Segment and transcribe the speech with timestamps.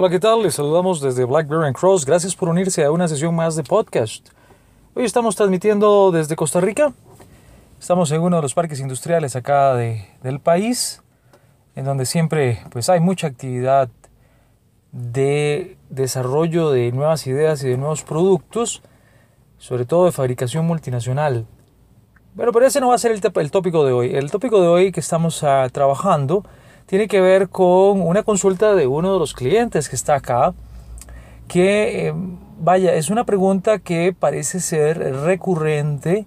[0.00, 0.44] Hola, ¿qué tal?
[0.44, 2.06] Les saludamos desde Blackberry and Cross.
[2.06, 4.28] Gracias por unirse a una sesión más de podcast.
[4.94, 6.92] Hoy estamos transmitiendo desde Costa Rica.
[7.80, 11.02] Estamos en uno de los parques industriales acá de, del país,
[11.74, 13.88] en donde siempre pues, hay mucha actividad
[14.92, 18.82] de desarrollo de nuevas ideas y de nuevos productos,
[19.58, 21.44] sobre todo de fabricación multinacional.
[22.36, 24.14] Bueno, pero ese no va a ser el, el tópico de hoy.
[24.14, 26.44] El tópico de hoy que estamos uh, trabajando
[26.88, 30.54] tiene que ver con una consulta de uno de los clientes que está acá,
[31.46, 32.14] que, eh,
[32.58, 36.24] vaya, es una pregunta que parece ser recurrente,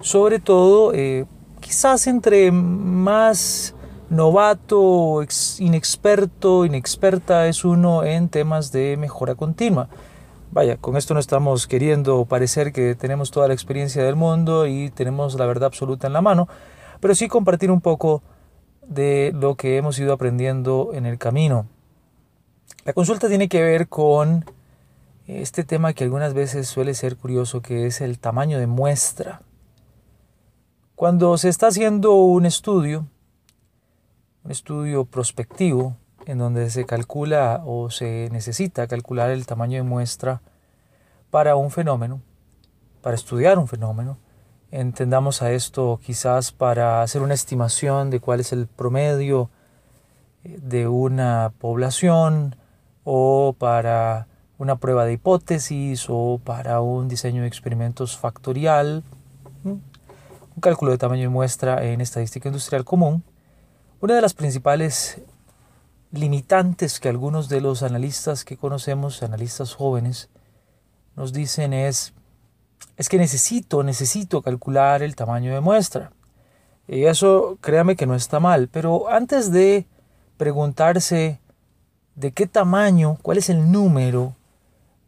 [0.00, 1.26] sobre todo eh,
[1.60, 3.74] quizás entre más
[4.08, 5.22] novato,
[5.58, 9.90] inexperto, inexperta es uno en temas de mejora continua.
[10.52, 14.88] Vaya, con esto no estamos queriendo parecer que tenemos toda la experiencia del mundo y
[14.88, 16.48] tenemos la verdad absoluta en la mano,
[16.98, 18.22] pero sí compartir un poco
[18.88, 21.66] de lo que hemos ido aprendiendo en el camino.
[22.84, 24.46] La consulta tiene que ver con
[25.26, 29.42] este tema que algunas veces suele ser curioso, que es el tamaño de muestra.
[30.94, 33.06] Cuando se está haciendo un estudio,
[34.42, 40.40] un estudio prospectivo, en donde se calcula o se necesita calcular el tamaño de muestra
[41.30, 42.22] para un fenómeno,
[43.02, 44.18] para estudiar un fenómeno,
[44.70, 49.48] Entendamos a esto quizás para hacer una estimación de cuál es el promedio
[50.44, 52.54] eh, de una población
[53.02, 54.26] o para
[54.58, 59.04] una prueba de hipótesis o para un diseño de experimentos factorial,
[59.64, 59.80] un
[60.60, 63.22] cálculo de tamaño de muestra en estadística industrial común.
[64.00, 65.22] Una de las principales
[66.12, 70.28] limitantes que algunos de los analistas que conocemos, analistas jóvenes,
[71.16, 72.12] nos dicen es
[72.96, 76.12] es que necesito, necesito calcular el tamaño de muestra.
[76.88, 79.86] Y eso créame que no está mal, pero antes de
[80.36, 81.40] preguntarse
[82.14, 84.34] de qué tamaño, cuál es el número,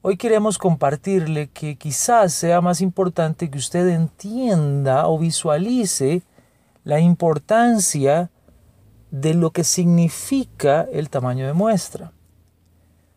[0.03, 6.23] hoy queremos compartirle que quizás sea más importante que usted entienda o visualice
[6.85, 8.31] la importancia
[9.11, 12.13] de lo que significa el tamaño de muestra.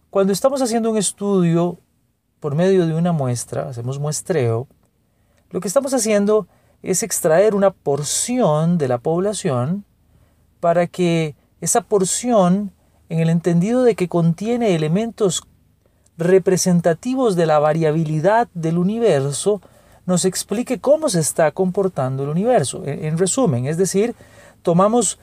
[0.10, 1.80] Cuando estamos haciendo un estudio
[2.44, 4.68] por medio de una muestra, hacemos muestreo,
[5.50, 6.46] lo que estamos haciendo
[6.82, 9.86] es extraer una porción de la población
[10.60, 12.74] para que esa porción,
[13.08, 15.44] en el entendido de que contiene elementos
[16.18, 19.62] representativos de la variabilidad del universo,
[20.06, 22.84] nos explique cómo se está comportando el universo.
[22.86, 24.16] En, resumen, es decir,
[24.64, 25.18] tomamos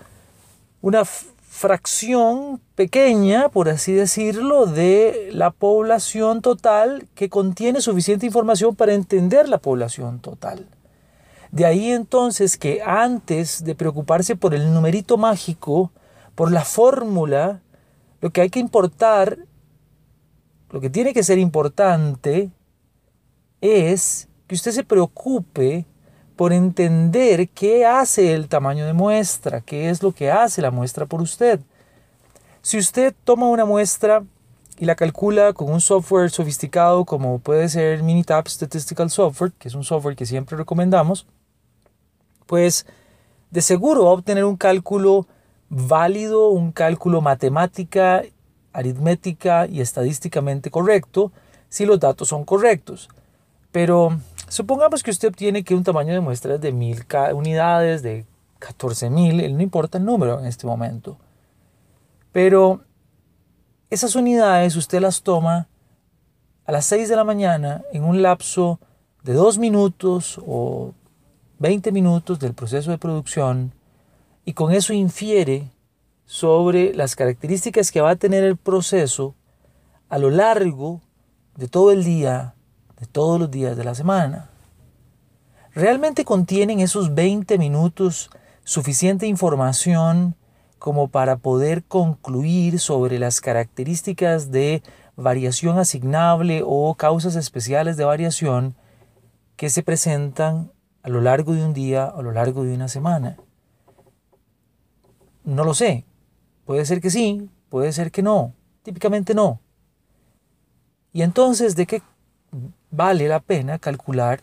[0.81, 1.03] una
[1.51, 9.49] fracción pequeña, por así decirlo, de la población total que contiene suficiente información para entender
[9.49, 10.69] la población total.
[11.51, 15.91] De ahí entonces que antes de preocuparse por el numerito mágico,
[16.37, 17.61] por la fórmula,
[18.21, 19.37] lo que hay que importar,
[20.71, 22.49] lo que tiene que ser importante,
[23.61, 25.85] es que usted se preocupe
[26.41, 31.05] por entender qué hace el tamaño de muestra, qué es lo que hace la muestra
[31.05, 31.61] por usted.
[32.63, 34.25] Si usted toma una muestra
[34.79, 39.75] y la calcula con un software sofisticado como puede ser Minitab Statistical Software, que es
[39.75, 41.27] un software que siempre recomendamos,
[42.47, 42.87] pues
[43.51, 45.27] de seguro va a obtener un cálculo
[45.69, 48.23] válido, un cálculo matemática,
[48.73, 51.33] aritmética y estadísticamente correcto
[51.69, 53.11] si los datos son correctos.
[53.73, 54.19] Pero
[54.51, 58.27] Supongamos que usted obtiene que un tamaño de muestra es de 1000 unidades, de
[58.59, 61.17] 14.000, no importa el número en este momento.
[62.33, 62.81] Pero
[63.91, 65.69] esas unidades usted las toma
[66.67, 68.81] a las 6 de la mañana en un lapso
[69.23, 70.95] de 2 minutos o
[71.61, 73.73] 20 minutos del proceso de producción
[74.45, 75.71] y con eso infiere
[76.25, 79.37] sobre las características que va a tener el proceso
[80.09, 81.01] a lo largo
[81.55, 82.57] de todo el día
[83.01, 84.51] de todos los días de la semana.
[85.75, 88.31] ¿Realmente contienen esos 20 minutos
[88.65, 90.37] suficiente información
[90.79, 94.83] como para poder concluir sobre las características de
[95.17, 98.75] variación asignable o causas especiales de variación
[99.57, 100.73] que se presentan
[101.03, 103.37] a lo largo de un día a lo largo de una semana?
[105.45, 106.05] No lo sé.
[106.65, 108.55] Puede ser que sí, puede ser que no.
[108.83, 109.61] Típicamente no.
[111.13, 112.03] Y entonces, ¿de qué
[112.91, 114.41] vale la pena calcular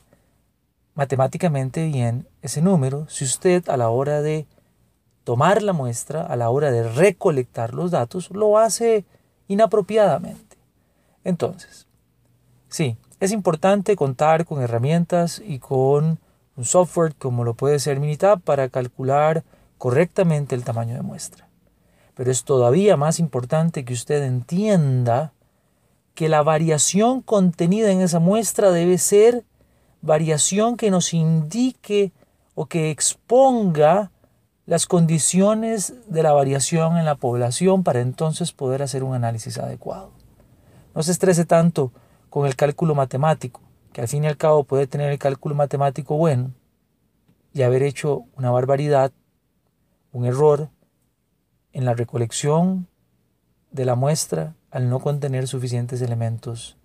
[0.96, 4.48] matemáticamente bien ese número si usted a la hora de
[5.24, 9.06] tomar la muestra, a la hora de recolectar los datos, lo hace
[9.48, 10.58] inapropiadamente.
[11.24, 11.86] Entonces,
[12.70, 16.20] sí, es importante contar con herramientas y con
[16.56, 19.44] un software como lo puede ser Minitab para calcular
[19.78, 21.48] correctamente el tamaño de muestra.
[22.16, 25.34] Pero es todavía más importante que usted entienda
[26.18, 29.46] que la variación contenida en esa muestra debe ser
[30.02, 32.12] variación que nos indique
[32.56, 34.10] o que exponga
[34.66, 40.10] las condiciones de la variación en la población para entonces poder hacer un análisis adecuado.
[40.96, 41.92] No se estrese tanto
[42.32, 43.62] con el cálculo matemático,
[43.94, 46.52] que al fin y al cabo puede tener el cálculo matemático bueno
[47.54, 49.12] y haber hecho una barbaridad,
[50.12, 50.70] un error
[51.74, 52.88] en la recolección
[53.70, 56.78] de la muestra al no contener suficientes elementos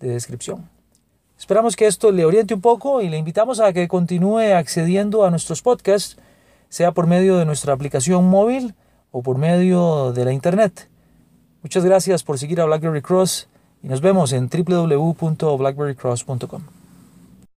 [0.00, 0.68] de descripción.
[1.38, 5.30] Esperamos que esto le oriente un poco y le invitamos a que continúe accediendo a
[5.30, 6.16] nuestros podcasts,
[6.68, 8.74] sea por medio de nuestra aplicación móvil
[9.10, 10.88] o por medio de la internet.
[11.62, 13.48] Muchas gracias por seguir a BlackBerry Cross
[13.82, 16.81] y nos vemos en www.blackberrycross.com.